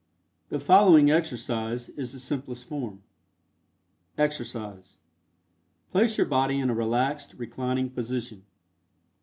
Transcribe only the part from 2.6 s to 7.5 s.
form. EXERCISE. Place your body in a relaxed,